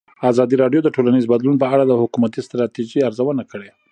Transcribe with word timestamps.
ازادي 0.31 0.55
راډیو 0.63 0.81
د 0.83 0.89
ټولنیز 0.95 1.25
بدلون 1.33 1.55
په 1.59 1.67
اړه 1.73 1.83
د 1.87 1.93
حکومتي 2.01 2.39
ستراتیژۍ 2.47 2.99
ارزونه 3.07 3.43
کړې. 3.51 3.69